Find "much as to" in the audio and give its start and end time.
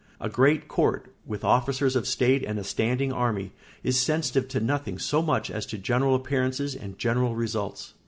5.21-5.77